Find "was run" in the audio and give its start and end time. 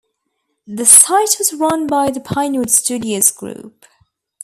1.37-1.85